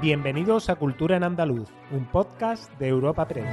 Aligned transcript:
Bienvenidos 0.00 0.70
a 0.70 0.76
Cultura 0.76 1.16
en 1.16 1.24
Andaluz, 1.24 1.68
un 1.90 2.06
podcast 2.06 2.72
de 2.78 2.86
Europa 2.86 3.26
Press. 3.26 3.52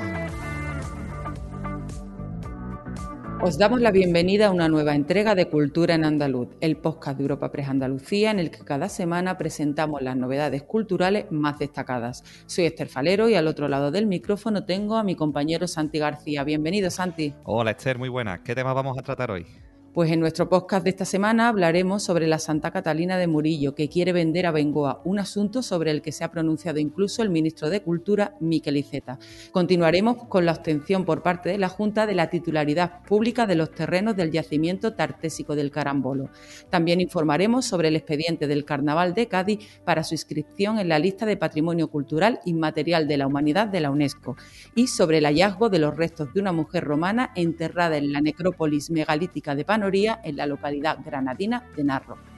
Os 3.42 3.58
damos 3.58 3.82
la 3.82 3.90
bienvenida 3.90 4.46
a 4.46 4.52
una 4.52 4.70
nueva 4.70 4.94
entrega 4.94 5.34
de 5.34 5.50
Cultura 5.50 5.96
en 5.96 6.06
Andaluz, 6.06 6.50
el 6.62 6.78
podcast 6.78 7.18
de 7.18 7.24
Europa 7.24 7.52
Press 7.52 7.68
Andalucía, 7.68 8.30
en 8.30 8.38
el 8.38 8.52
que 8.52 8.60
cada 8.60 8.90
semana 8.90 9.40
presentamos 9.40 10.04
las 10.04 10.18
novedades 10.18 10.62
culturales 10.62 11.26
más 11.32 11.58
destacadas. 11.58 12.24
Soy 12.46 12.66
Esther 12.66 12.90
Falero 12.90 13.28
y 13.28 13.34
al 13.34 13.48
otro 13.48 13.68
lado 13.68 13.90
del 13.90 14.06
micrófono 14.06 14.66
tengo 14.66 14.98
a 14.98 15.04
mi 15.04 15.16
compañero 15.16 15.68
Santi 15.68 15.98
García. 15.98 16.44
Bienvenido, 16.44 16.92
Santi. 16.92 17.34
Hola, 17.44 17.72
Esther, 17.72 17.98
muy 17.98 18.10
buena. 18.10 18.44
¿Qué 18.44 18.54
tema 18.54 18.72
vamos 18.72 19.00
a 19.00 19.02
tratar 19.02 19.32
hoy? 19.32 19.48
Pues 19.96 20.12
en 20.12 20.20
nuestro 20.20 20.50
podcast 20.50 20.84
de 20.84 20.90
esta 20.90 21.06
semana 21.06 21.48
hablaremos 21.48 22.04
sobre 22.04 22.28
la 22.28 22.38
Santa 22.38 22.72
Catalina 22.72 23.18
de 23.18 23.28
Murillo, 23.28 23.76
que 23.76 23.88
quiere 23.88 24.12
vender 24.12 24.46
a 24.46 24.52
Bengoa, 24.52 25.02
un 25.06 25.20
asunto 25.20 25.64
sobre 25.64 25.90
el 25.90 26.02
que 26.02 26.12
se 26.12 26.26
ha 26.26 26.32
pronunciado 26.32 26.80
incluso 26.80 27.24
el 27.24 27.30
ministro 27.30 27.70
de 27.70 27.82
Cultura, 27.82 28.36
Miquel 28.42 28.76
Iceta. 28.76 29.20
Continuaremos 29.54 30.26
con 30.26 30.46
la 30.46 30.52
obtención 30.52 31.06
por 31.06 31.24
parte 31.24 31.48
de 31.48 31.58
la 31.58 31.70
Junta 31.70 32.06
de 32.08 32.14
la 32.14 32.30
titularidad 32.30 33.04
pública 33.04 33.48
de 33.48 33.56
los 33.56 33.72
terrenos 33.72 34.18
del 34.18 34.32
yacimiento 34.32 34.96
tartésico 34.96 35.56
del 35.56 35.72
Carambolo. 35.72 36.30
También 36.70 37.00
informaremos 37.00 37.64
sobre 37.64 37.88
el 37.88 37.96
expediente 37.96 38.48
del 38.48 38.66
Carnaval 38.66 39.14
de 39.14 39.30
Cádiz 39.30 39.60
para 39.86 40.04
su 40.04 40.14
inscripción 40.14 40.78
en 40.78 40.90
la 40.90 41.00
lista 41.00 41.26
de 41.26 41.38
Patrimonio 41.38 41.88
Cultural 41.88 42.42
Inmaterial 42.44 43.08
de 43.08 43.16
la 43.16 43.28
Humanidad 43.28 43.68
de 43.68 43.80
la 43.80 43.92
UNESCO 43.92 44.36
y 44.76 44.88
sobre 44.88 45.20
el 45.20 45.26
hallazgo 45.26 45.70
de 45.70 45.80
los 45.80 45.96
restos 45.96 46.34
de 46.34 46.42
una 46.42 46.52
mujer 46.52 46.84
romana 46.84 47.32
enterrada 47.38 47.96
en 47.96 48.12
la 48.12 48.20
necrópolis 48.20 48.92
megalítica 48.92 49.56
de 49.56 49.64
Pano 49.64 49.85
en 50.24 50.36
la 50.36 50.46
localidad 50.46 50.98
granadina 51.04 51.64
de 51.76 51.84
Narro. 51.84 52.35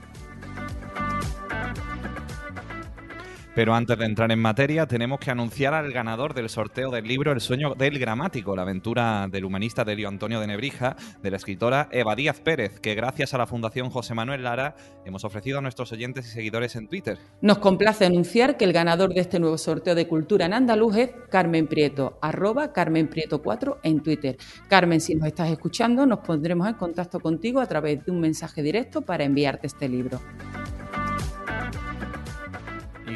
Pero 3.58 3.74
antes 3.74 3.98
de 3.98 4.06
entrar 4.06 4.32
en 4.32 4.38
materia, 4.38 4.86
tenemos 4.86 5.18
que 5.20 5.32
anunciar 5.32 5.74
al 5.74 5.92
ganador 5.92 6.36
del 6.36 6.48
sorteo 6.48 6.92
del 6.92 7.08
libro 7.08 7.32
El 7.32 7.42
sueño 7.42 7.74
del 7.74 7.98
gramático, 7.98 8.56
la 8.56 8.62
aventura 8.62 9.28
del 9.32 9.46
humanista 9.46 9.84
Delio 9.84 10.10
Antonio 10.10 10.40
de 10.40 10.46
Nebrija, 10.46 10.96
de 11.24 11.32
la 11.32 11.38
escritora 11.38 11.90
Eva 11.92 12.16
Díaz 12.16 12.40
Pérez, 12.40 12.80
que 12.80 12.94
gracias 12.94 13.34
a 13.34 13.40
la 13.40 13.48
Fundación 13.48 13.90
José 13.90 14.14
Manuel 14.14 14.44
Lara 14.44 14.76
hemos 15.06 15.24
ofrecido 15.24 15.58
a 15.58 15.62
nuestros 15.64 15.92
oyentes 15.92 16.28
y 16.28 16.30
seguidores 16.30 16.76
en 16.76 16.88
Twitter. 16.88 17.18
Nos 17.42 17.58
complace 17.58 18.06
anunciar 18.06 18.58
que 18.58 18.66
el 18.66 18.74
ganador 18.74 19.12
de 19.16 19.22
este 19.22 19.40
nuevo 19.40 19.58
sorteo 19.58 19.96
de 19.96 20.08
cultura 20.08 20.46
en 20.46 20.54
andaluz 20.54 20.96
es 20.96 21.10
Carmen 21.32 21.66
Prieto, 21.66 22.20
arroba 22.22 22.72
Carmen 22.74 23.08
Prieto 23.08 23.42
4 23.42 23.80
en 23.82 24.04
Twitter. 24.04 24.38
Carmen, 24.70 25.02
si 25.02 25.16
nos 25.16 25.26
estás 25.26 25.50
escuchando, 25.50 26.06
nos 26.06 26.20
pondremos 26.20 26.68
en 26.68 26.76
contacto 26.76 27.20
contigo 27.20 27.60
a 27.60 27.66
través 27.66 28.06
de 28.06 28.12
un 28.12 28.20
mensaje 28.20 28.62
directo 28.62 29.02
para 29.02 29.24
enviarte 29.24 29.66
este 29.66 29.90
libro 29.90 30.22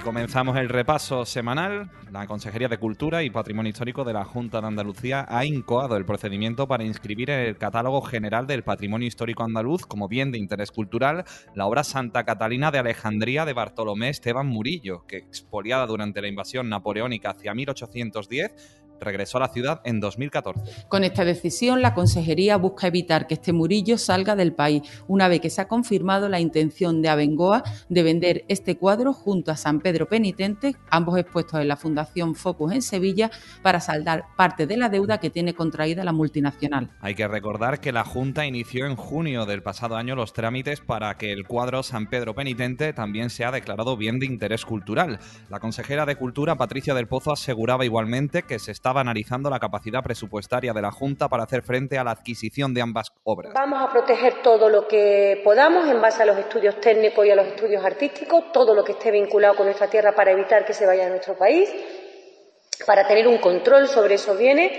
comenzamos 0.03 0.57
el 0.57 0.69
repaso 0.69 1.25
semanal. 1.25 1.89
La 2.11 2.25
Consejería 2.25 2.67
de 2.67 2.77
Cultura 2.77 3.23
y 3.23 3.29
Patrimonio 3.29 3.69
Histórico 3.69 4.03
de 4.03 4.13
la 4.13 4.25
Junta 4.25 4.59
de 4.59 4.67
Andalucía 4.67 5.25
ha 5.29 5.45
incoado 5.45 5.95
el 5.95 6.05
procedimiento 6.05 6.67
para 6.67 6.83
inscribir 6.83 7.29
en 7.29 7.39
el 7.39 7.57
Catálogo 7.57 8.01
General 8.01 8.47
del 8.47 8.63
Patrimonio 8.63 9.07
Histórico 9.07 9.43
Andaluz 9.43 9.85
como 9.85 10.07
bien 10.07 10.31
de 10.31 10.37
interés 10.37 10.71
cultural 10.71 11.23
la 11.55 11.65
obra 11.65 11.83
Santa 11.83 12.23
Catalina 12.23 12.71
de 12.71 12.79
Alejandría 12.79 13.45
de 13.45 13.53
Bartolomé 13.53 14.09
Esteban 14.09 14.47
Murillo, 14.47 15.05
que 15.07 15.17
expoliada 15.17 15.85
durante 15.85 16.21
la 16.21 16.27
invasión 16.27 16.69
napoleónica 16.69 17.31
hacia 17.31 17.53
1810 17.53 18.80
regresó 19.01 19.37
a 19.37 19.41
la 19.41 19.49
ciudad 19.49 19.81
en 19.83 19.99
2014. 19.99 20.87
Con 20.87 21.03
esta 21.03 21.25
decisión, 21.25 21.81
la 21.81 21.93
Consejería 21.93 22.57
busca 22.57 22.87
evitar 22.87 23.27
que 23.27 23.33
este 23.33 23.53
Murillo 23.53 23.97
salga 23.97 24.35
del 24.35 24.53
país, 24.53 24.83
una 25.07 25.27
vez 25.27 25.41
que 25.41 25.49
se 25.49 25.61
ha 25.61 25.67
confirmado 25.67 26.29
la 26.29 26.39
intención 26.39 27.01
de 27.01 27.09
Abengoa 27.09 27.63
de 27.89 28.03
vender 28.03 28.45
este 28.47 28.77
cuadro 28.77 29.13
junto 29.13 29.51
a 29.51 29.57
San 29.57 29.81
Pedro 29.81 30.07
Penitente, 30.07 30.75
ambos 30.89 31.17
expuestos 31.17 31.59
en 31.59 31.67
la 31.67 31.77
Fundación 31.77 32.35
Focus 32.35 32.73
en 32.73 32.81
Sevilla, 32.81 33.31
para 33.61 33.79
saldar 33.79 34.25
parte 34.37 34.67
de 34.67 34.77
la 34.77 34.89
deuda 34.89 35.19
que 35.19 35.29
tiene 35.29 35.53
contraída 35.53 36.03
la 36.03 36.13
multinacional. 36.13 36.89
Hay 37.01 37.15
que 37.15 37.27
recordar 37.27 37.79
que 37.79 37.91
la 37.91 38.03
Junta 38.03 38.45
inició 38.45 38.85
en 38.85 38.95
junio 38.95 39.45
del 39.45 39.63
pasado 39.63 39.95
año 39.95 40.15
los 40.15 40.33
trámites 40.33 40.81
para 40.81 41.17
que 41.17 41.31
el 41.31 41.45
cuadro 41.45 41.83
San 41.83 42.07
Pedro 42.07 42.35
Penitente 42.35 42.93
también 42.93 43.29
sea 43.29 43.51
declarado 43.51 43.97
bien 43.97 44.19
de 44.19 44.25
interés 44.25 44.65
cultural. 44.65 45.19
La 45.49 45.59
consejera 45.59 46.05
de 46.05 46.15
Cultura, 46.15 46.55
Patricia 46.55 46.93
del 46.93 47.07
Pozo, 47.07 47.31
aseguraba 47.31 47.85
igualmente 47.85 48.43
que 48.43 48.59
se 48.59 48.71
está 48.71 48.90
analizando 48.99 49.49
la 49.49 49.59
capacidad 49.59 50.03
presupuestaria 50.03 50.73
de 50.73 50.81
la 50.81 50.91
Junta 50.91 51.29
para 51.29 51.43
hacer 51.43 51.61
frente 51.61 51.97
a 51.97 52.03
la 52.03 52.11
adquisición 52.11 52.73
de 52.73 52.81
ambas 52.81 53.11
obras. 53.23 53.53
Vamos 53.53 53.81
a 53.81 53.91
proteger 53.91 54.41
todo 54.43 54.69
lo 54.69 54.87
que 54.87 55.41
podamos 55.43 55.87
en 55.87 56.01
base 56.01 56.23
a 56.23 56.25
los 56.25 56.37
estudios 56.37 56.79
técnicos 56.81 57.25
y 57.25 57.31
a 57.31 57.35
los 57.35 57.47
estudios 57.47 57.83
artísticos, 57.83 58.51
todo 58.51 58.73
lo 58.73 58.83
que 58.83 58.93
esté 58.93 59.11
vinculado 59.11 59.55
con 59.55 59.65
nuestra 59.65 59.87
tierra 59.87 60.13
para 60.13 60.31
evitar 60.31 60.65
que 60.65 60.73
se 60.73 60.85
vaya 60.85 61.05
de 61.05 61.11
nuestro 61.11 61.37
país, 61.37 61.73
para 62.85 63.07
tener 63.07 63.27
un 63.27 63.37
control 63.37 63.87
sobre 63.87 64.15
esos 64.15 64.37
bienes 64.37 64.71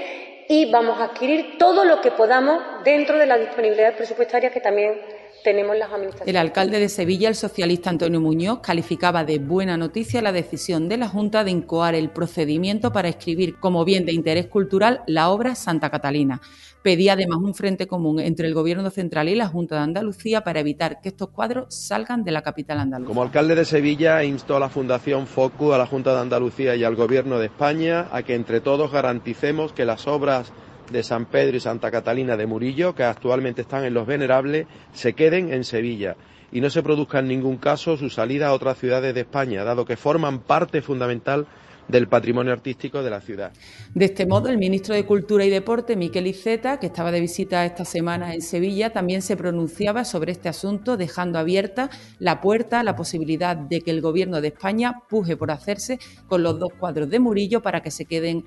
y 0.49 0.71
vamos 0.71 1.01
a 1.01 1.05
adquirir 1.05 1.57
todo 1.59 1.85
lo 1.85 2.01
que 2.01 2.11
podamos 2.11 2.85
dentro 2.85 3.19
de 3.19 3.27
la 3.27 3.39
disponibilidad 3.39 3.97
presupuestaria 3.97 4.51
que 4.51 4.61
también 4.61 5.01
tenemos 5.43 5.77
las 5.77 5.91
administraciones. 5.91 6.29
El 6.29 6.37
alcalde 6.37 6.81
de 6.81 6.89
Sevilla, 6.89 7.29
el 7.29 7.35
socialista 7.35 7.91
Antonio 7.91 8.21
Muñoz, 8.21 8.61
calificaba 8.61 9.25
de 9.25 9.39
buena 9.39 9.77
noticia 9.77 10.23
la 10.23 10.33
decisión 10.33 10.89
de 10.89 10.97
la 10.97 11.09
Junta 11.09 11.45
de 11.45 11.51
incoar 11.51 11.95
el 11.95 12.11
procedimiento 12.11 12.93
para 12.93 13.09
escribir 13.09 13.57
como 13.59 13.85
bien 13.85 14.07
de 14.07 14.13
interés 14.13 14.47
cultural 14.47 15.03
la 15.07 15.31
obra 15.31 15.55
Santa 15.55 15.91
Catalina. 15.91 16.41
Pedía 16.83 17.13
además 17.13 17.39
un 17.41 17.55
frente 17.55 17.87
común 17.87 18.19
entre 18.19 18.49
el 18.49 18.55
Gobierno 18.55 18.91
central 18.91 19.29
y 19.29 19.37
la 19.37 19.47
Junta 19.47 19.77
de 19.77 19.83
Andalucía 19.83 20.43
para 20.43 20.61
evitar 20.61 21.01
que 21.01 21.11
estos 21.11 21.29
cuadros 21.29 21.73
salgan 21.73 22.25
de 22.25 22.33
la 22.33 22.43
capital 22.43 22.81
andaluza. 22.81 23.09
Como 23.09 23.23
alcalde 23.23 23.55
de 23.55 23.65
Sevilla, 23.65 24.25
instó 24.25 24.57
a 24.57 24.61
la 24.61 24.69
Fundación 24.69 25.29
FOCU, 25.29 25.73
a 25.73 25.79
la 25.79 25.87
Junta 25.87 26.13
de 26.13 26.21
Andalucía 26.21 26.75
y 26.75 26.83
al 26.83 26.97
Gobierno 26.97 27.39
de 27.39 27.47
España 27.47 28.09
a 28.11 28.25
que 28.25 28.35
entre 28.35 28.61
todos 28.61 28.91
garanticemos 28.91 29.73
que 29.73 29.85
las 29.85 30.09
obras 30.09 30.53
de 30.93 31.03
San 31.03 31.27
Pedro 31.27 31.57
y 31.57 31.61
Santa 31.61 31.91
Catalina 31.91 32.37
de 32.37 32.47
Murillo, 32.47 32.95
que 32.95 33.03
actualmente 33.03 33.63
están 33.63 33.85
en 33.85 33.95
Los 33.95 34.07
Venerables, 34.07 34.67
se 34.93 35.15
queden 35.15 35.53
en 35.53 35.65
Sevilla 35.65 36.17
y 36.53 36.61
no 36.61 36.71
se 36.71 36.83
produzca 36.83 37.19
en 37.19 37.29
ningún 37.29 37.57
caso 37.57 37.97
su 37.97 38.11
salida 38.11 38.49
a 38.49 38.53
otras 38.53 38.79
ciudades 38.79 39.15
de 39.15 39.23
España, 39.23 39.65
dado 39.65 39.85
que 39.85 39.97
forman 39.97 40.41
parte 40.41 40.83
fundamental 40.83 41.47
del 41.89 42.09
patrimonio 42.09 42.53
artístico 42.53 43.03
de 43.03 43.11
la 43.11 43.21
ciudad. 43.21 43.53
De 43.95 44.05
este 44.05 44.27
modo, 44.27 44.49
el 44.49 44.59
ministro 44.59 44.95
de 44.95 45.05
Cultura 45.05 45.45
y 45.45 45.51
Deporte, 45.51 45.97
Miquel 45.97 46.27
Iceta, 46.27 46.79
que 46.79 46.87
estaba 46.87 47.11
de 47.11 47.21
visita 47.21 47.65
esta 47.65 47.85
semana 47.85 48.35
en 48.35 48.41
Sevilla, 48.41 48.91
también 48.91 49.23
se 49.23 49.37
pronunciaba 49.37 50.05
sobre 50.05 50.33
este 50.33 50.49
asunto, 50.49 50.97
dejando 50.97 51.39
abierta 51.39 51.91
la 52.19 52.41
puerta 52.41 52.81
a 52.81 52.85
la 52.85 52.97
posibilidad 52.97 53.57
de 53.57 53.81
que 53.81 53.91
el 53.91 54.01
Gobierno 54.01 54.41
de 54.41 54.49
España 54.49 55.01
puje 55.09 55.37
por 55.37 55.51
hacerse 55.51 55.99
con 56.29 56.43
los 56.43 56.59
dos 56.59 56.73
cuadros 56.79 57.11
de 57.11 57.19
Murillo 57.19 57.63
para 57.63 57.83
que 57.83 57.91
se 57.91 58.05
queden 58.05 58.45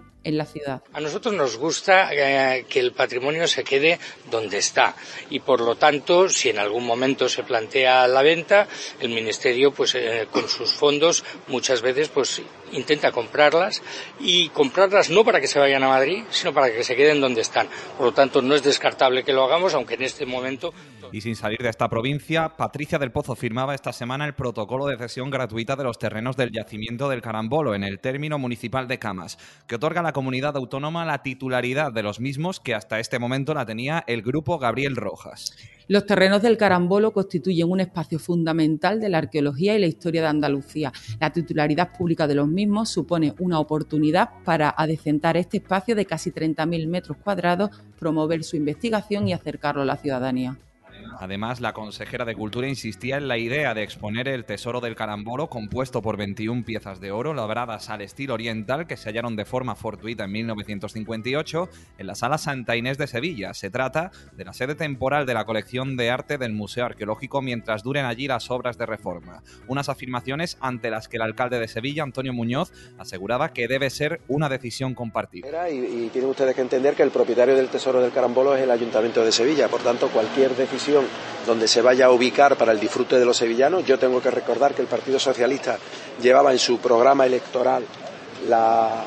A 0.92 1.00
nosotros 1.00 1.34
nos 1.34 1.56
gusta 1.58 2.10
eh, 2.12 2.66
que 2.68 2.80
el 2.80 2.94
patrimonio 2.94 3.48
se 3.48 3.64
quede 3.64 4.00
donde 4.30 4.58
está 4.58 4.96
y, 5.30 5.40
por 5.40 5.62
lo 5.62 5.76
tanto, 5.76 6.30
si 6.30 6.50
en 6.50 6.60
algún 6.60 6.86
momento 6.86 7.30
se 7.30 7.44
plantea 7.44 8.08
la 8.08 8.22
venta, 8.24 8.68
el 9.00 9.10
Ministerio, 9.10 9.72
pues 9.72 9.96
eh, 9.96 10.28
con 10.32 10.50
sus 10.50 10.74
fondos, 10.74 11.24
muchas 11.48 11.82
veces, 11.82 12.10
pues 12.10 12.42
intenta 12.72 13.12
comprarlas 13.12 13.82
y 14.20 14.50
comprarlas 14.50 15.10
no 15.10 15.24
para 15.24 15.40
que 15.40 15.48
se 15.48 15.60
vayan 15.60 15.84
a 15.84 15.90
Madrid, 15.90 16.24
sino 16.32 16.54
para 16.54 16.72
que 16.72 16.84
se 16.84 16.96
queden 16.96 17.22
donde 17.22 17.42
están. 17.42 17.68
Por 17.98 18.08
lo 18.08 18.14
tanto, 18.14 18.42
no 18.42 18.56
es 18.56 18.64
descartable 18.64 19.24
que 19.24 19.34
lo 19.34 19.44
hagamos, 19.44 19.74
aunque 19.74 19.94
en 19.94 20.04
este 20.04 20.26
momento. 20.26 20.74
Y 21.12 21.22
sin 21.22 21.36
salir 21.36 21.60
de 21.60 21.70
esta 21.70 21.90
provincia, 21.90 22.56
Patricia 22.58 23.00
del 23.00 23.12
Pozo 23.12 23.36
firmaba 23.36 23.76
esta 23.76 23.94
semana 23.94 24.26
el 24.26 24.34
protocolo 24.34 24.88
de 24.88 24.98
cesión 24.98 25.30
gratuita 25.30 25.76
de 25.76 25.84
los 25.84 26.00
terrenos 26.00 26.36
del 26.36 26.52
yacimiento 26.52 27.10
del 27.10 27.22
Carambolo 27.22 27.76
en 27.76 27.84
el 27.84 28.00
término 28.00 28.38
municipal 28.38 28.88
de 28.88 29.00
Camas, 29.00 29.38
que 29.68 29.76
otorga 29.76 30.02
a 30.02 30.04
la 30.04 30.14
comunidad 30.14 30.58
autónoma 30.58 31.06
la 31.06 31.24
titularidad 31.24 31.92
de 31.92 32.04
los 32.04 32.20
mismos 32.20 32.60
que 32.60 32.76
hasta 32.76 33.00
este 33.00 33.20
momento 33.20 33.54
la 33.54 33.66
tenía 33.66 34.04
el 34.08 34.22
grupo 34.22 34.58
Gabriel 34.58 34.96
Rojas. 34.96 35.56
Los 35.88 36.08
terrenos 36.08 36.42
del 36.42 36.58
Carambolo 36.58 37.14
constituyen 37.14 37.70
un 37.70 37.80
espacio 37.80 38.18
fundamental 38.18 39.00
de 39.00 39.10
la 39.10 39.20
arqueología 39.20 39.76
y 39.76 39.80
la 39.80 39.86
historia 39.86 40.22
de 40.22 40.28
Andalucía. 40.28 40.92
La 41.20 41.32
titularidad 41.32 41.96
pública 41.96 42.26
de 42.26 42.34
los 42.34 42.48
mismos 42.48 42.90
supone 42.90 43.36
una 43.40 43.60
oportunidad 43.60 44.30
para 44.44 44.70
adecentar 44.70 45.38
este 45.38 45.58
espacio 45.58 45.96
de 45.96 46.06
casi 46.06 46.32
30.000 46.32 46.88
metros 46.88 47.18
cuadrados, 47.18 47.70
promover 48.00 48.44
su 48.44 48.56
investigación 48.56 49.28
y 49.28 49.34
acercarlo 49.34 49.84
a 49.84 49.86
la 49.86 49.98
ciudadanía. 49.98 50.58
Además, 51.20 51.62
la 51.62 51.74
consejera 51.74 52.26
de 52.26 52.36
Cultura 52.36 52.68
insistía 52.68 53.18
en 53.18 53.28
la 53.28 53.38
idea 53.38 53.74
de 53.74 53.84
exponer 53.84 54.28
el 54.28 54.46
tesoro 54.46 54.82
del 54.82 54.96
carambolo 54.96 55.50
compuesto 55.50 56.02
por 56.02 56.18
21 56.18 56.64
piezas 56.66 57.00
de 57.00 57.12
oro 57.12 57.34
labradas 57.34 57.90
al 57.90 58.02
estilo 58.02 58.34
oriental 58.34 58.88
que 58.88 58.98
se 58.98 59.10
hallaron 59.10 59.36
de 59.36 59.46
forma 59.46 59.76
fortuita 59.76 60.26
en 60.26 60.32
1958 60.32 61.70
en 61.98 62.08
la 62.08 62.16
Sala 62.16 62.38
Santa 62.38 62.76
Inés 62.76 62.98
de 62.98 63.08
Sevilla. 63.08 63.54
Se 63.54 63.70
trata 63.70 64.12
de 64.34 64.46
la 64.46 64.54
sede 64.54 64.76
temporal 64.76 65.26
de 65.26 65.34
la 65.34 65.46
colección 65.46 65.96
de 65.98 66.10
arte 66.10 66.38
del 66.38 66.54
Museo 66.54 66.86
Arqueológico 66.86 67.42
mientras 67.42 67.84
duren 67.84 68.06
allí 68.06 68.28
las 68.28 68.52
obras 68.52 68.78
de 68.78 68.86
reforma. 68.86 69.44
Unas 69.68 69.90
afirmaciones 69.90 70.58
ante 70.60 70.90
las 70.90 71.08
que 71.08 71.18
el 71.18 71.24
alcalde 71.24 71.60
de 71.60 71.68
Sevilla, 71.68 72.04
Antonio 72.04 72.34
Muñoz, 72.34 72.72
aseguraba 72.98 73.54
que 73.54 73.68
debe 73.68 73.90
ser 73.90 74.22
una 74.28 74.50
decisión 74.50 74.94
compartida. 74.94 75.70
Y, 75.70 75.78
y 75.78 76.10
tienen 76.12 76.30
ustedes 76.30 76.56
que 76.56 76.62
entender 76.62 76.96
que 76.96 77.04
el 77.04 77.12
propietario 77.12 77.56
del 77.56 77.70
tesoro 77.70 78.02
del 78.02 78.12
carambolo 78.12 78.56
es 78.56 78.62
el 78.62 78.72
Ayuntamiento 78.72 79.24
de 79.24 79.32
Sevilla. 79.32 79.68
Por 79.68 79.82
tanto, 79.82 80.10
cualquier 80.10 80.56
decisión 80.56 81.05
donde 81.46 81.68
se 81.68 81.82
vaya 81.82 82.08
a 82.08 82.12
ubicar 82.12 82.58
para 82.58 82.72
el 82.72 82.80
disfrute 82.80 83.18
de 83.18 83.26
los 83.26 83.38
sevillanos. 83.38 83.86
Yo 83.86 84.00
tengo 84.00 84.22
que 84.22 84.32
recordar 84.32 84.74
que 84.74 84.82
el 84.82 84.88
Partido 84.88 85.20
Socialista 85.20 85.78
llevaba 86.22 86.52
en 86.52 86.60
su 86.60 86.80
programa 86.80 87.26
electoral 87.26 87.84
la, 88.48 89.06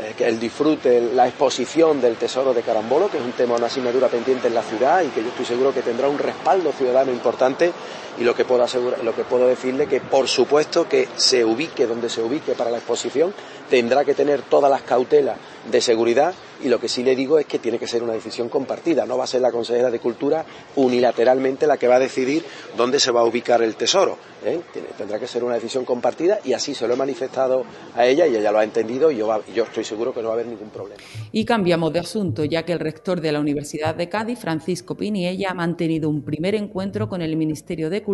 eh, 0.00 0.14
el 0.24 0.38
disfrute, 0.40 1.10
la 1.14 1.28
exposición 1.28 2.00
del 2.00 2.16
tesoro 2.16 2.54
de 2.54 2.62
Carambolo, 2.62 3.10
que 3.10 3.18
es 3.18 3.24
un 3.24 3.32
tema, 3.32 3.56
una 3.56 3.66
asignatura 3.66 4.08
pendiente 4.08 4.48
en 4.48 4.54
la 4.54 4.62
ciudad 4.62 5.02
y 5.02 5.08
que 5.08 5.22
yo 5.22 5.28
estoy 5.28 5.44
seguro 5.44 5.74
que 5.74 5.82
tendrá 5.82 6.08
un 6.08 6.18
respaldo 6.18 6.72
ciudadano 6.72 7.12
importante 7.12 7.72
y 8.20 8.24
lo 8.24 8.34
que 8.34 8.44
puedo 8.44 8.62
asegurar, 8.62 9.02
lo 9.02 9.14
que 9.14 9.24
puedo 9.24 9.48
decirle 9.48 9.86
que 9.86 10.00
por 10.00 10.28
supuesto 10.28 10.86
que 10.86 11.08
se 11.16 11.42
ubique 11.44 11.86
donde 11.86 12.10
se 12.10 12.22
ubique 12.22 12.52
para 12.52 12.70
la 12.70 12.76
exposición 12.76 13.32
tendrá 13.70 14.04
que 14.04 14.14
tener 14.14 14.42
todas 14.42 14.70
las 14.70 14.82
cautelas 14.82 15.38
de 15.70 15.80
seguridad 15.80 16.34
y 16.62 16.68
lo 16.68 16.78
que 16.78 16.88
sí 16.88 17.02
le 17.02 17.16
digo 17.16 17.38
es 17.38 17.46
que 17.46 17.58
tiene 17.58 17.78
que 17.78 17.86
ser 17.86 18.02
una 18.02 18.12
decisión 18.12 18.48
compartida, 18.50 19.06
no 19.06 19.16
va 19.16 19.24
a 19.24 19.26
ser 19.26 19.40
la 19.40 19.50
consejera 19.50 19.90
de 19.90 19.98
Cultura 19.98 20.44
unilateralmente 20.76 21.66
la 21.66 21.78
que 21.78 21.88
va 21.88 21.96
a 21.96 21.98
decidir 21.98 22.44
dónde 22.76 23.00
se 23.00 23.10
va 23.10 23.20
a 23.20 23.24
ubicar 23.24 23.62
el 23.62 23.76
tesoro. 23.76 24.18
¿eh? 24.44 24.60
Tendrá 24.98 25.18
que 25.18 25.26
ser 25.26 25.42
una 25.44 25.54
decisión 25.54 25.84
compartida 25.84 26.40
y 26.44 26.52
así 26.52 26.74
se 26.74 26.86
lo 26.86 26.94
he 26.94 26.96
manifestado 26.96 27.64
a 27.94 28.06
ella 28.06 28.26
y 28.26 28.36
ella 28.36 28.52
lo 28.52 28.58
ha 28.58 28.64
entendido 28.64 29.10
y 29.10 29.18
yo, 29.18 29.42
yo 29.54 29.64
estoy 29.64 29.84
seguro 29.84 30.12
que 30.12 30.20
no 30.20 30.28
va 30.28 30.34
a 30.34 30.34
haber 30.34 30.48
ningún 30.48 30.68
problema. 30.68 31.00
Y 31.32 31.44
cambiamos 31.44 31.92
de 31.92 32.00
asunto, 32.00 32.44
ya 32.44 32.64
que 32.64 32.72
el 32.72 32.80
rector 32.80 33.20
de 33.20 33.32
la 33.32 33.40
Universidad 33.40 33.94
de 33.94 34.08
Cádiz, 34.08 34.38
Francisco 34.38 34.96
Piniella, 34.96 35.50
ha 35.50 35.54
mantenido 35.54 36.10
un 36.10 36.22
primer 36.22 36.54
encuentro 36.54 37.08
con 37.08 37.22
el 37.22 37.36
Ministerio 37.36 37.88
de 37.88 38.02
Cultura 38.02 38.09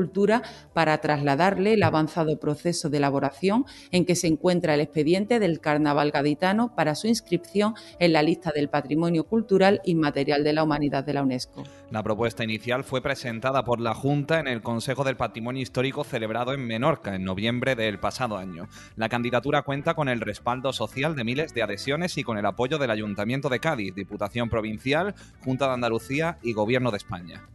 para 0.74 0.98
trasladarle 0.98 1.74
el 1.74 1.82
avanzado 1.82 2.38
proceso 2.38 2.90
de 2.90 2.98
elaboración 2.98 3.64
en 3.90 4.04
que 4.04 4.14
se 4.14 4.26
encuentra 4.26 4.74
el 4.74 4.80
expediente 4.80 5.38
del 5.38 5.60
Carnaval 5.60 6.10
gaditano 6.10 6.74
para 6.74 6.94
su 6.94 7.06
inscripción 7.06 7.74
en 7.98 8.12
la 8.12 8.22
lista 8.22 8.52
del 8.54 8.68
Patrimonio 8.68 9.24
Cultural 9.24 9.80
Inmaterial 9.84 10.44
de 10.44 10.52
la 10.52 10.64
Humanidad 10.64 11.04
de 11.04 11.14
la 11.14 11.22
UNESCO. 11.22 11.64
La 11.90 12.02
propuesta 12.02 12.44
inicial 12.44 12.84
fue 12.84 13.00
presentada 13.00 13.64
por 13.64 13.80
la 13.80 13.94
Junta 13.94 14.40
en 14.40 14.48
el 14.48 14.60
Consejo 14.60 15.04
del 15.04 15.16
Patrimonio 15.16 15.62
Histórico 15.62 16.04
celebrado 16.04 16.52
en 16.52 16.66
Menorca 16.66 17.14
en 17.14 17.24
noviembre 17.24 17.74
del 17.74 17.98
pasado 17.98 18.36
año. 18.36 18.68
La 18.96 19.08
candidatura 19.08 19.62
cuenta 19.62 19.94
con 19.94 20.08
el 20.08 20.20
respaldo 20.20 20.72
social 20.72 21.16
de 21.16 21.24
miles 21.24 21.54
de 21.54 21.62
adhesiones 21.62 22.18
y 22.18 22.24
con 22.24 22.38
el 22.38 22.46
apoyo 22.46 22.78
del 22.78 22.90
Ayuntamiento 22.90 23.48
de 23.48 23.60
Cádiz, 23.60 23.94
Diputación 23.94 24.50
Provincial, 24.50 25.14
Junta 25.44 25.68
de 25.68 25.74
Andalucía 25.74 26.38
y 26.42 26.52
Gobierno 26.52 26.90
de 26.90 26.98
España. 26.98 27.48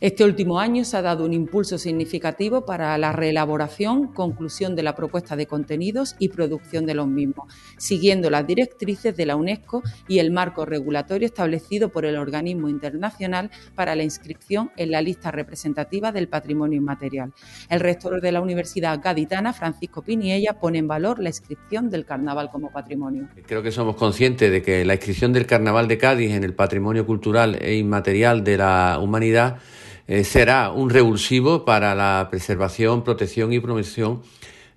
Este 0.00 0.24
último 0.24 0.60
año 0.60 0.84
se 0.84 0.96
ha 0.96 1.02
dado 1.02 1.24
un 1.24 1.32
impulso 1.32 1.75
significativo 1.78 2.64
para 2.64 2.96
la 2.98 3.12
reelaboración, 3.12 4.08
conclusión 4.08 4.76
de 4.76 4.82
la 4.82 4.94
propuesta 4.94 5.36
de 5.36 5.46
contenidos 5.46 6.16
y 6.18 6.28
producción 6.28 6.86
de 6.86 6.94
los 6.94 7.06
mismos, 7.06 7.52
siguiendo 7.76 8.30
las 8.30 8.46
directrices 8.46 9.16
de 9.16 9.26
la 9.26 9.36
UNESCO 9.36 9.82
y 10.08 10.18
el 10.18 10.30
marco 10.30 10.64
regulatorio 10.64 11.26
establecido 11.26 11.90
por 11.90 12.04
el 12.04 12.16
organismo 12.16 12.68
internacional 12.68 13.50
para 13.74 13.94
la 13.94 14.02
inscripción 14.02 14.70
en 14.76 14.90
la 14.90 15.02
lista 15.02 15.30
representativa 15.30 16.12
del 16.12 16.28
patrimonio 16.28 16.78
inmaterial. 16.78 17.32
El 17.68 17.80
rector 17.80 18.20
de 18.20 18.32
la 18.32 18.40
Universidad 18.40 19.00
Gaditana, 19.02 19.52
Francisco 19.52 20.02
Piniella, 20.02 20.58
pone 20.60 20.78
en 20.78 20.88
valor 20.88 21.18
la 21.18 21.28
inscripción 21.28 21.90
del 21.90 22.04
carnaval 22.04 22.50
como 22.50 22.70
patrimonio. 22.70 23.28
Creo 23.46 23.62
que 23.62 23.72
somos 23.72 23.96
conscientes 23.96 24.50
de 24.50 24.62
que 24.62 24.84
la 24.84 24.94
inscripción 24.94 25.32
del 25.32 25.46
carnaval 25.46 25.88
de 25.88 25.98
Cádiz 25.98 26.32
en 26.32 26.44
el 26.44 26.54
patrimonio 26.54 27.06
cultural 27.06 27.56
e 27.60 27.76
inmaterial 27.76 28.44
de 28.44 28.56
la 28.56 28.98
humanidad 29.00 29.58
eh, 30.08 30.24
será 30.24 30.70
un 30.70 30.90
revulsivo 30.90 31.64
para 31.64 31.94
la 31.94 32.28
preservación, 32.30 33.02
protección 33.02 33.52
y 33.52 33.60
promoción 33.60 34.22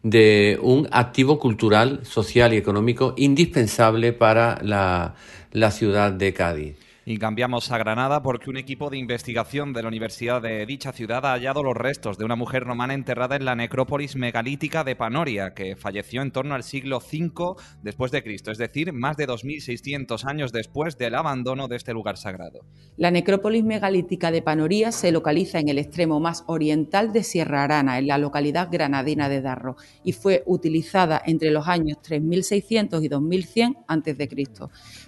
de 0.01 0.57
un 0.61 0.87
activo 0.91 1.39
cultural, 1.39 2.01
social 2.03 2.53
y 2.53 2.57
económico 2.57 3.13
indispensable 3.17 4.13
para 4.13 4.59
la, 4.63 5.15
la 5.51 5.71
ciudad 5.71 6.11
de 6.11 6.33
Cádiz. 6.33 6.88
Y 7.11 7.17
cambiamos 7.17 7.71
a 7.71 7.79
Granada 7.79 8.21
porque 8.21 8.51
un 8.51 8.57
equipo 8.57 8.91
de 8.91 8.99
investigación 8.99 9.73
de 9.73 9.81
la 9.81 9.87
Universidad 9.87 10.43
de 10.43 10.63
dicha 10.67 10.91
ciudad 10.91 11.25
ha 11.25 11.31
hallado 11.31 11.63
los 11.63 11.75
restos 11.75 12.19
de 12.19 12.25
una 12.25 12.35
mujer 12.35 12.65
romana 12.65 12.93
enterrada 12.93 13.35
en 13.35 13.45
la 13.45 13.55
necrópolis 13.55 14.15
megalítica 14.15 14.83
de 14.83 14.95
Panoria, 14.95 15.55
que 15.55 15.75
falleció 15.75 16.21
en 16.21 16.29
torno 16.29 16.53
al 16.53 16.61
siglo 16.61 16.99
V 16.99 17.55
después 17.81 18.11
de 18.11 18.21
Cristo, 18.21 18.51
es 18.51 18.59
decir, 18.59 18.93
más 18.93 19.17
de 19.17 19.27
2.600 19.27 20.23
años 20.25 20.51
después 20.51 20.99
del 20.99 21.15
abandono 21.15 21.67
de 21.67 21.77
este 21.77 21.93
lugar 21.93 22.15
sagrado. 22.17 22.59
La 22.95 23.09
necrópolis 23.09 23.63
megalítica 23.63 24.29
de 24.29 24.43
Panoria 24.43 24.91
se 24.91 25.11
localiza 25.11 25.57
en 25.57 25.69
el 25.69 25.79
extremo 25.79 26.19
más 26.19 26.43
oriental 26.45 27.11
de 27.11 27.23
Sierra 27.23 27.63
Arana, 27.63 27.97
en 27.97 28.05
la 28.05 28.19
localidad 28.19 28.69
granadina 28.71 29.29
de 29.29 29.41
Darro, 29.41 29.77
y 30.03 30.11
fue 30.11 30.43
utilizada 30.45 31.19
entre 31.25 31.49
los 31.49 31.67
años 31.67 31.99
3600 32.03 33.03
y 33.03 33.07
2100 33.07 33.77
a.C. 33.87 34.29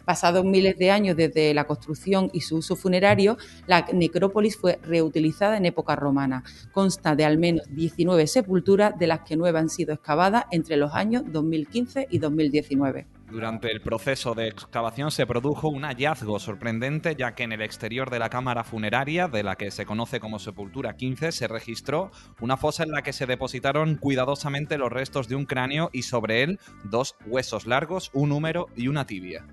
Pasados 0.04 0.44
miles 0.44 0.80
de 0.80 0.90
años 0.90 1.16
desde 1.16 1.54
la 1.54 1.66
construcción 1.66 1.91
y 2.34 2.42
su 2.42 2.58
uso 2.58 2.76
funerario, 2.76 3.38
la 3.68 3.86
necrópolis 3.94 4.58
fue 4.58 4.80
reutilizada 4.84 5.58
en 5.58 5.66
época 5.66 5.96
romana. 5.96 6.44
Consta 6.72 7.16
de 7.16 7.26
al 7.26 7.38
menos 7.38 7.66
19 7.70 8.28
sepulturas, 8.28 8.98
de 8.98 9.08
las 9.08 9.22
que 9.22 9.38
nueve 9.38 9.60
han 9.60 9.70
sido 9.70 9.94
excavadas 9.94 10.46
entre 10.52 10.78
los 10.78 10.94
años 10.94 11.24
2015 11.28 12.08
y 12.10 12.20
2019. 12.20 13.08
Durante 13.32 13.72
el 13.72 13.80
proceso 13.80 14.34
de 14.34 14.50
excavación 14.50 15.10
se 15.10 15.26
produjo 15.26 15.70
un 15.70 15.84
hallazgo 15.84 16.38
sorprendente 16.38 17.16
ya 17.16 17.34
que 17.34 17.44
en 17.44 17.54
el 17.54 17.62
exterior 17.62 18.10
de 18.10 18.20
la 18.20 18.30
cámara 18.30 18.66
funeraria, 18.66 19.30
de 19.30 19.42
la 19.42 19.56
que 19.56 19.72
se 19.72 19.86
conoce 19.86 20.20
como 20.20 20.38
Sepultura 20.38 20.98
15, 20.98 21.32
se 21.32 21.48
registró 21.48 22.12
una 22.42 22.58
fosa 22.58 22.84
en 22.84 22.92
la 22.92 23.04
que 23.04 23.14
se 23.14 23.28
depositaron 23.28 23.96
cuidadosamente 23.96 24.78
los 24.78 24.92
restos 24.92 25.30
de 25.30 25.36
un 25.36 25.46
cráneo 25.46 25.90
y 25.94 26.02
sobre 26.02 26.44
él 26.44 26.60
dos 26.84 27.16
huesos 27.26 27.68
largos, 27.68 28.12
un 28.14 28.34
húmero 28.34 28.68
y 28.76 28.90
una 28.90 29.06
tibia. 29.06 29.46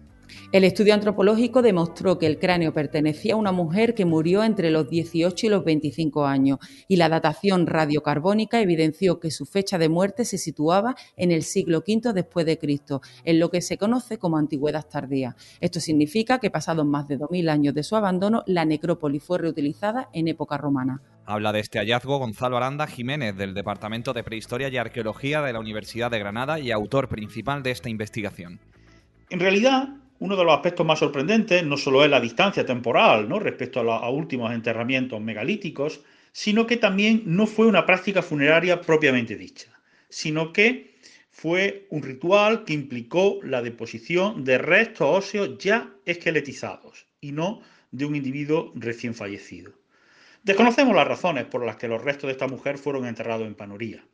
El 0.52 0.64
estudio 0.64 0.94
antropológico 0.94 1.62
demostró 1.62 2.18
que 2.18 2.26
el 2.26 2.38
cráneo 2.38 2.72
pertenecía 2.72 3.34
a 3.34 3.36
una 3.36 3.52
mujer 3.52 3.94
que 3.94 4.04
murió 4.04 4.42
entre 4.44 4.70
los 4.70 4.88
18 4.88 5.46
y 5.46 5.48
los 5.48 5.64
25 5.64 6.26
años 6.26 6.58
y 6.88 6.96
la 6.96 7.08
datación 7.08 7.66
radiocarbónica 7.66 8.60
evidenció 8.60 9.20
que 9.20 9.30
su 9.30 9.46
fecha 9.46 9.78
de 9.78 9.88
muerte 9.88 10.24
se 10.24 10.38
situaba 10.38 10.96
en 11.16 11.32
el 11.32 11.42
siglo 11.42 11.78
V 11.86 12.12
después 12.12 12.46
de 12.46 12.58
Cristo, 12.58 13.00
en 13.24 13.38
lo 13.38 13.50
que 13.50 13.60
se 13.60 13.78
conoce 13.78 14.18
como 14.18 14.38
antigüedad 14.38 14.86
tardía. 14.86 15.36
Esto 15.60 15.80
significa 15.80 16.38
que 16.38 16.50
pasados 16.50 16.86
más 16.86 17.08
de 17.08 17.16
2000 17.16 17.48
años 17.48 17.74
de 17.74 17.82
su 17.82 17.96
abandono, 17.96 18.42
la 18.46 18.64
necrópolis 18.64 19.22
fue 19.22 19.38
reutilizada 19.38 20.08
en 20.12 20.28
época 20.28 20.56
romana. 20.56 21.02
Habla 21.26 21.52
de 21.52 21.60
este 21.60 21.78
hallazgo 21.78 22.18
Gonzalo 22.18 22.56
Aranda 22.56 22.86
Jiménez 22.86 23.36
del 23.36 23.52
Departamento 23.52 24.14
de 24.14 24.24
Prehistoria 24.24 24.68
y 24.68 24.78
Arqueología 24.78 25.42
de 25.42 25.52
la 25.52 25.60
Universidad 25.60 26.10
de 26.10 26.18
Granada 26.18 26.58
y 26.58 26.70
autor 26.70 27.08
principal 27.08 27.62
de 27.62 27.70
esta 27.70 27.90
investigación. 27.90 28.60
En 29.28 29.40
realidad, 29.40 29.90
uno 30.20 30.36
de 30.36 30.44
los 30.44 30.54
aspectos 30.54 30.84
más 30.84 30.98
sorprendentes 30.98 31.64
no 31.64 31.76
solo 31.76 32.04
es 32.04 32.10
la 32.10 32.20
distancia 32.20 32.66
temporal 32.66 33.28
respecto 33.40 33.80
a 33.80 33.84
los 33.84 34.02
últimos 34.12 34.52
enterramientos 34.52 35.20
megalíticos, 35.20 36.00
sino 36.32 36.66
que 36.66 36.76
también 36.76 37.22
no 37.24 37.46
fue 37.46 37.66
una 37.66 37.86
práctica 37.86 38.22
funeraria 38.22 38.80
propiamente 38.80 39.36
dicha, 39.36 39.70
sino 40.08 40.52
que 40.52 40.98
fue 41.30 41.86
un 41.90 42.02
ritual 42.02 42.64
que 42.64 42.72
implicó 42.72 43.38
la 43.42 43.62
deposición 43.62 44.44
de 44.44 44.58
restos 44.58 45.08
óseos 45.08 45.56
ya 45.58 45.92
esqueletizados 46.04 47.06
y 47.20 47.32
no 47.32 47.60
de 47.92 48.04
un 48.04 48.16
individuo 48.16 48.72
recién 48.74 49.14
fallecido. 49.14 49.72
Desconocemos 50.42 50.94
las 50.94 51.06
razones 51.06 51.44
por 51.44 51.64
las 51.64 51.76
que 51.76 51.88
los 51.88 52.02
restos 52.02 52.28
de 52.28 52.32
esta 52.32 52.48
mujer 52.48 52.78
fueron 52.78 53.06
enterrados 53.06 53.46
en 53.46 53.54
Panoría. 53.54 54.04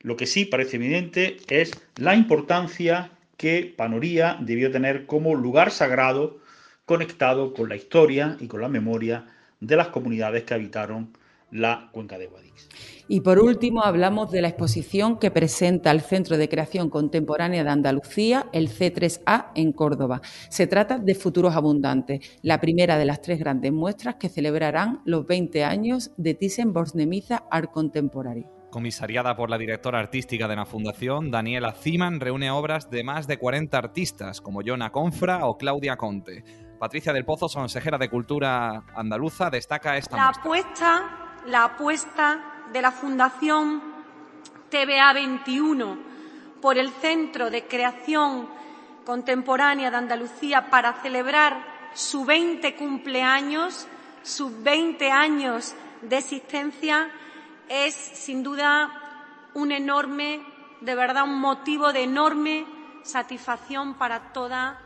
Lo 0.00 0.16
que 0.16 0.26
sí 0.26 0.44
parece 0.44 0.76
evidente 0.76 1.38
es 1.48 1.72
la 1.96 2.14
importancia 2.14 3.17
que 3.38 3.72
Panoría 3.74 4.36
debió 4.40 4.70
tener 4.70 5.06
como 5.06 5.34
lugar 5.34 5.70
sagrado 5.70 6.40
conectado 6.84 7.54
con 7.54 7.68
la 7.68 7.76
historia 7.76 8.36
y 8.40 8.48
con 8.48 8.60
la 8.60 8.68
memoria 8.68 9.26
de 9.60 9.76
las 9.76 9.88
comunidades 9.88 10.44
que 10.44 10.54
habitaron 10.54 11.12
la 11.50 11.88
cuenca 11.92 12.18
de 12.18 12.26
Guadix. 12.26 12.68
Y 13.06 13.20
por 13.20 13.38
último 13.38 13.84
hablamos 13.84 14.30
de 14.30 14.42
la 14.42 14.48
exposición 14.48 15.18
que 15.18 15.30
presenta 15.30 15.90
el 15.90 16.00
Centro 16.00 16.36
de 16.36 16.48
Creación 16.48 16.90
Contemporánea 16.90 17.64
de 17.64 17.70
Andalucía, 17.70 18.46
el 18.52 18.68
C3A, 18.68 19.52
en 19.54 19.72
Córdoba. 19.72 20.20
Se 20.50 20.66
trata 20.66 20.98
de 20.98 21.14
Futuros 21.14 21.54
Abundantes, 21.54 22.38
la 22.42 22.60
primera 22.60 22.98
de 22.98 23.06
las 23.06 23.22
tres 23.22 23.38
grandes 23.38 23.72
muestras 23.72 24.16
que 24.16 24.28
celebrarán 24.28 25.00
los 25.04 25.26
20 25.26 25.64
años 25.64 26.10
de 26.16 26.38
Thyssen-Bornemisza 26.38 27.44
Art 27.50 27.70
Contemporary. 27.70 28.57
Comisariada 28.70 29.34
por 29.34 29.48
la 29.48 29.56
directora 29.56 29.98
artística 29.98 30.46
de 30.46 30.56
la 30.56 30.66
Fundación, 30.66 31.30
Daniela 31.30 31.72
Ziman 31.72 32.20
reúne 32.20 32.50
obras 32.50 32.90
de 32.90 33.02
más 33.02 33.26
de 33.26 33.38
40 33.38 33.78
artistas, 33.78 34.42
como 34.42 34.60
Jona 34.64 34.92
Confra 34.92 35.46
o 35.46 35.56
Claudia 35.56 35.96
Conte. 35.96 36.44
Patricia 36.78 37.14
del 37.14 37.24
Pozo, 37.24 37.48
consejera 37.48 37.96
de 37.96 38.10
Cultura 38.10 38.84
andaluza, 38.94 39.48
destaca 39.48 39.96
esta 39.96 40.16
la 40.16 40.28
apuesta, 40.28 41.40
la 41.46 41.64
apuesta 41.64 42.66
de 42.72 42.82
la 42.82 42.92
Fundación 42.92 43.82
TVA 44.68 45.14
21 45.14 45.98
por 46.60 46.76
el 46.76 46.90
Centro 46.90 47.50
de 47.50 47.66
Creación 47.66 48.48
Contemporánea 49.06 49.90
de 49.90 49.96
Andalucía 49.96 50.68
para 50.68 50.92
celebrar 51.00 51.64
su 51.94 52.26
20 52.26 52.76
cumpleaños, 52.76 53.86
sus 54.22 54.62
20 54.62 55.10
años 55.10 55.74
de 56.02 56.18
existencia, 56.18 57.10
es 57.68 57.94
sin 57.94 58.42
duda 58.42 58.90
un 59.54 59.72
enorme, 59.72 60.40
de 60.80 60.94
verdad, 60.94 61.24
un 61.24 61.40
motivo 61.40 61.92
de 61.92 62.04
enorme 62.04 62.66
satisfacción 63.02 63.94
para 63.94 64.32
toda 64.32 64.78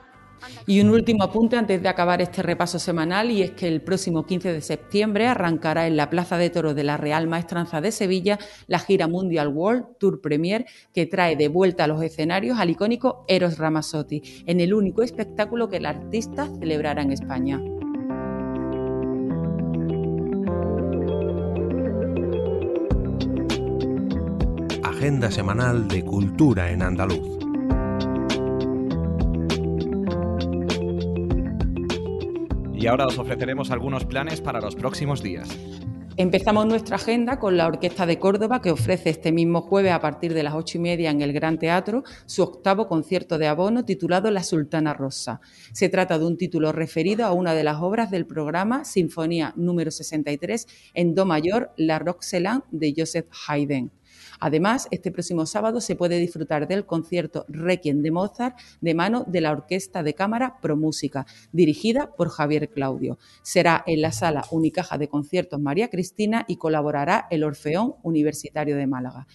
Y 0.66 0.80
un 0.80 0.90
último 0.90 1.22
apunte 1.24 1.56
antes 1.56 1.82
de 1.82 1.88
acabar 1.88 2.20
este 2.20 2.42
repaso 2.42 2.78
semanal 2.78 3.30
y 3.30 3.42
es 3.42 3.52
que 3.52 3.68
el 3.68 3.80
próximo 3.80 4.26
15 4.26 4.52
de 4.52 4.60
septiembre 4.60 5.26
arrancará 5.26 5.86
en 5.86 5.96
la 5.96 6.10
Plaza 6.10 6.36
de 6.36 6.50
Toros 6.50 6.74
de 6.74 6.84
la 6.84 6.96
Real 6.96 7.28
Maestranza 7.28 7.80
de 7.80 7.92
Sevilla 7.92 8.38
la 8.66 8.78
gira 8.78 9.06
Mundial 9.06 9.48
World 9.48 9.98
Tour 9.98 10.20
Premier 10.20 10.66
que 10.92 11.06
trae 11.06 11.36
de 11.36 11.48
vuelta 11.48 11.84
a 11.84 11.86
los 11.86 12.02
escenarios 12.02 12.58
al 12.58 12.70
icónico 12.70 13.24
Eros 13.28 13.58
Ramazzotti 13.58 14.44
en 14.46 14.60
el 14.60 14.74
único 14.74 15.02
espectáculo 15.02 15.68
que 15.68 15.76
el 15.76 15.86
artista 15.86 16.48
celebrará 16.58 17.02
en 17.02 17.12
España. 17.12 17.60
Agenda 25.02 25.32
semanal 25.32 25.88
de 25.88 26.04
Cultura 26.04 26.70
en 26.70 26.80
Andaluz. 26.80 27.26
Y 32.72 32.86
ahora 32.86 33.08
os 33.08 33.18
ofreceremos 33.18 33.72
algunos 33.72 34.04
planes 34.04 34.40
para 34.40 34.60
los 34.60 34.76
próximos 34.76 35.20
días. 35.20 35.48
Empezamos 36.16 36.66
nuestra 36.66 36.96
agenda 36.96 37.40
con 37.40 37.56
la 37.56 37.66
Orquesta 37.66 38.06
de 38.06 38.20
Córdoba, 38.20 38.62
que 38.62 38.70
ofrece 38.70 39.10
este 39.10 39.32
mismo 39.32 39.62
jueves 39.62 39.90
a 39.90 39.98
partir 39.98 40.34
de 40.34 40.44
las 40.44 40.54
ocho 40.54 40.78
y 40.78 40.82
media 40.82 41.10
en 41.10 41.20
el 41.20 41.32
Gran 41.32 41.58
Teatro 41.58 42.04
su 42.26 42.44
octavo 42.44 42.86
concierto 42.86 43.38
de 43.38 43.48
abono 43.48 43.84
titulado 43.84 44.30
La 44.30 44.44
Sultana 44.44 44.94
Rosa. 44.94 45.40
Se 45.72 45.88
trata 45.88 46.16
de 46.16 46.26
un 46.26 46.36
título 46.36 46.70
referido 46.70 47.26
a 47.26 47.32
una 47.32 47.54
de 47.54 47.64
las 47.64 47.82
obras 47.82 48.12
del 48.12 48.24
programa 48.24 48.84
Sinfonía 48.84 49.52
número 49.56 49.90
63 49.90 50.68
en 50.94 51.16
Do 51.16 51.26
mayor, 51.26 51.72
La 51.76 51.98
Roxelane 51.98 52.62
de 52.70 52.94
Joseph 52.96 53.26
Haydn. 53.48 53.90
Además, 54.44 54.88
este 54.90 55.12
próximo 55.12 55.46
sábado 55.46 55.80
se 55.80 55.94
puede 55.94 56.18
disfrutar 56.18 56.66
del 56.66 56.84
concierto 56.84 57.44
Requiem 57.46 58.02
de 58.02 58.10
Mozart 58.10 58.58
de 58.80 58.92
mano 58.92 59.24
de 59.28 59.40
la 59.40 59.52
Orquesta 59.52 60.02
de 60.02 60.14
Cámara 60.14 60.56
Promúsica, 60.60 61.26
dirigida 61.52 62.10
por 62.10 62.28
Javier 62.28 62.68
Claudio. 62.68 63.18
Será 63.42 63.84
en 63.86 64.02
la 64.02 64.10
sala 64.10 64.44
Unicaja 64.50 64.98
de 64.98 65.06
Conciertos 65.06 65.60
María 65.60 65.90
Cristina 65.90 66.44
y 66.48 66.56
colaborará 66.56 67.28
el 67.30 67.44
Orfeón 67.44 67.94
Universitario 68.02 68.76
de 68.76 68.88
Málaga 68.88 69.28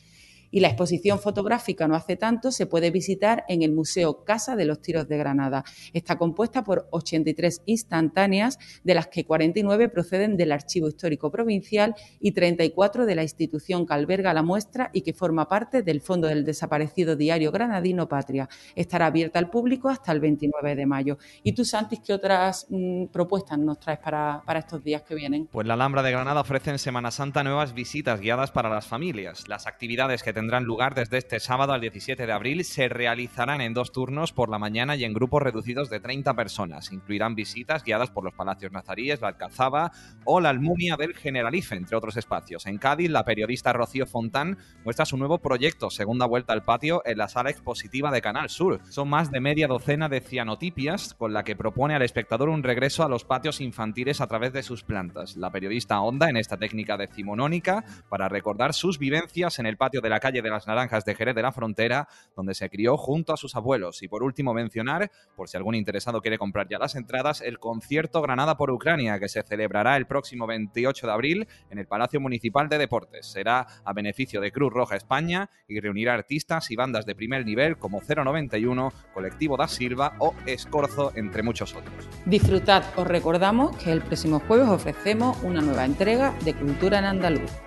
y 0.52 0.60
la 0.60 0.70
exposición 0.70 1.20
fotográfica 1.20 1.88
No 1.88 1.96
hace 1.96 2.16
tanto 2.16 2.52
se 2.52 2.66
puede 2.66 2.92
visitar 2.92 3.44
en 3.48 3.62
el 3.62 3.72
Museo 3.72 4.24
Casa 4.24 4.56
de 4.56 4.66
los 4.66 4.82
Tiros 4.82 5.08
de 5.08 5.18
Granada. 5.18 5.64
Está 5.94 6.18
compuesta 6.18 6.64
por 6.64 6.88
83 6.92 7.62
instantáneas, 7.66 8.60
de 8.84 8.94
las 8.94 9.08
que 9.08 9.26
49 9.26 9.90
proceden 9.90 10.38
del 10.38 10.52
Archivo 10.52 10.88
Histórico 10.88 11.32
Provincial 11.32 11.96
y 12.20 12.32
34 12.32 13.06
de 13.06 13.16
la 13.16 13.24
institución 13.24 13.86
que 13.86 13.94
alberga 13.94 14.34
la 14.34 14.44
muestra 14.44 14.90
y 14.94 15.02
que 15.02 15.14
forma 15.14 15.48
parte 15.48 15.84
del 15.84 16.02
Fondo 16.02 16.28
del 16.28 16.46
Desaparecido 16.46 17.16
Diario 17.16 17.52
Granadino 17.52 18.08
Patria. 18.08 18.50
Estará 18.76 19.08
abierta 19.08 19.40
al 19.40 19.50
público 19.50 19.90
hasta 19.90 20.12
el 20.12 20.20
29 20.20 20.76
de 20.76 20.86
mayo. 20.86 21.18
¿Y 21.44 21.54
tú, 21.54 21.66
Santis, 21.66 22.00
qué 22.00 22.14
otras 22.14 22.68
mm, 22.70 23.06
propuestas 23.08 23.58
nos 23.58 23.80
traes 23.80 24.00
para, 24.00 24.42
para 24.46 24.60
estos 24.60 24.84
días 24.84 25.02
que 25.04 25.16
vienen? 25.16 25.48
Pues 25.48 25.68
la 25.68 25.74
Alhambra 25.74 26.04
de 26.04 26.12
Granada 26.12 26.42
ofrece 26.42 26.72
en 26.72 26.80
Semana 26.80 27.12
Santa 27.12 27.44
nuevas 27.44 27.74
visitas 27.74 28.20
guiadas 28.20 28.52
para 28.52 28.70
las 28.70 28.88
familias. 28.88 29.48
Las 29.48 29.68
actividades 29.68 30.24
que 30.24 30.34
tendrán 30.38 30.66
lugar 30.66 30.94
desde 30.94 31.18
este 31.18 31.40
sábado 31.40 31.74
al 31.74 31.82
17 31.82 32.28
de 32.28 32.32
abril 32.32 32.64
se 32.64 32.90
realizarán 32.90 33.60
en 33.60 33.74
dos 33.74 33.92
turnos 33.92 34.34
por 34.34 34.50
la 34.50 34.60
mañana 34.60 34.96
y 34.96 35.04
en 35.04 35.12
grupos 35.12 35.42
reducidos 35.42 35.90
de 35.90 36.00
30 36.00 36.36
personas. 36.36 36.92
Incluirán 36.92 37.34
visitas 37.34 37.84
guiadas 37.84 38.12
por 38.12 38.24
los 38.24 38.36
Palacios 38.36 38.72
Nazaríes, 38.72 39.20
la 39.20 39.30
Alcazaba 39.30 39.92
o 40.26 40.40
la 40.40 40.50
Almunia 40.50 40.96
del 40.96 41.16
Generalife, 41.16 41.74
entre 41.74 41.98
otros 41.98 42.18
espacios. 42.18 42.68
En 42.68 42.78
Cádiz, 42.78 43.10
la 43.10 43.26
periodista 43.26 43.74
Rocío 43.74 44.06
Fontán 44.06 44.60
muestra 44.86 45.08
su 45.08 45.18
nuevo 45.18 45.40
proyecto, 45.40 45.90
Segunda 45.90 46.28
Vuelta 46.28 46.54
al 46.54 46.64
Patio, 46.64 47.02
en 47.04 47.18
la 47.18 47.30
sala 47.30 47.50
expositiva 47.50 48.12
de 48.12 48.22
Canal 48.22 48.50
Sur. 48.50 48.80
Son 48.90 49.10
más 49.10 49.32
de 49.32 49.40
media 49.40 49.66
docena 49.66 50.08
de 50.08 50.22
cianotipias 50.22 51.16
con 51.16 51.34
la 51.34 51.44
que 51.44 51.56
propone 51.56 51.96
al 51.96 52.04
espectador 52.04 52.50
un 52.50 52.62
regreso 52.62 53.04
a 53.04 53.10
los 53.10 53.26
patios 53.26 53.60
infantiles 53.60 54.22
a 54.22 54.28
través 54.28 54.54
de 54.54 54.62
sus 54.62 54.84
plantas. 54.84 55.36
La 55.36 55.50
periodista 55.50 55.96
ahonda 55.96 56.30
en 56.30 56.38
esta 56.38 56.58
técnica 56.58 56.96
decimonónica 56.96 57.84
para 58.08 58.30
recordar 58.30 58.76
sus 58.76 59.00
vivencias 59.00 59.58
en 59.58 59.66
el 59.66 59.78
patio 59.78 60.00
de 60.00 60.10
la 60.12 60.20
calle 60.28 60.42
de 60.42 60.50
las 60.50 60.68
Naranjas 60.68 61.06
de 61.06 61.16
Jerez 61.16 61.36
de 61.36 61.42
la 61.42 61.54
Frontera, 61.54 62.10
donde 62.36 62.54
se 62.54 62.70
crió 62.70 62.98
junto 62.98 63.32
a 63.32 63.38
sus 63.38 63.56
abuelos. 63.56 64.04
Y 64.04 64.10
por 64.10 64.24
último 64.24 64.54
mencionar, 64.54 65.10
por 65.38 65.48
si 65.48 65.56
algún 65.56 65.74
interesado 65.74 66.20
quiere 66.22 66.38
comprar 66.38 66.68
ya 66.68 66.78
las 66.78 66.96
entradas, 66.96 67.40
el 67.40 67.60
concierto 67.60 68.22
Granada 68.22 68.58
por 68.58 68.70
Ucrania, 68.70 69.20
que 69.20 69.30
se 69.30 69.42
celebrará 69.42 69.96
el 69.96 70.06
próximo 70.06 70.46
28 70.46 71.08
de 71.08 71.14
abril 71.14 71.48
en 71.70 71.80
el 71.80 71.88
Palacio 71.88 72.20
Municipal 72.20 72.68
de 72.68 72.78
Deportes. 72.78 73.26
Será 73.26 73.68
a 73.86 73.94
beneficio 73.94 74.42
de 74.42 74.52
Cruz 74.52 74.74
Roja 74.74 74.98
España 74.98 75.50
y 75.66 75.80
reunirá 75.80 76.14
artistas 76.14 76.72
y 76.72 76.76
bandas 76.76 77.06
de 77.06 77.16
primer 77.16 77.46
nivel 77.46 77.78
como 77.78 78.02
091, 78.02 78.92
Colectivo 79.14 79.56
da 79.56 79.70
Silva 79.70 80.16
o 80.20 80.34
Escorzo, 80.46 81.14
entre 81.16 81.42
muchos 81.42 81.74
otros. 81.74 82.10
Disfrutad, 82.26 82.84
os 82.98 83.08
recordamos 83.08 83.78
que 83.78 83.94
el 83.94 84.02
próximo 84.02 84.42
jueves 84.42 84.68
ofrecemos 84.68 85.42
una 85.44 85.62
nueva 85.62 85.86
entrega 85.86 86.34
de 86.44 86.54
Cultura 86.54 87.00
en 87.00 87.06
Andaluz. 87.06 87.67